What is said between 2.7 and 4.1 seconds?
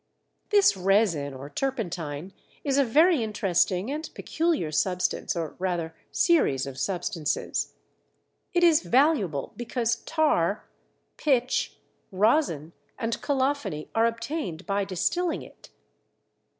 a very interesting and